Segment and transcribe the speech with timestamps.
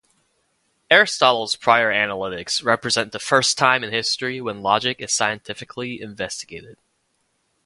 [0.89, 6.79] Aristotle's "Prior Analytics" represents the first time in history when Logic is scientifically investigated.